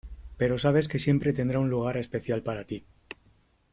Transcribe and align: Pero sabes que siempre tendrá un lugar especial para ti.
Pero 0.39 0.57
sabes 0.57 0.87
que 0.91 0.97
siempre 1.05 1.31
tendrá 1.31 1.59
un 1.59 1.69
lugar 1.69 1.95
especial 1.95 2.41
para 2.41 2.63
ti. 2.69 2.83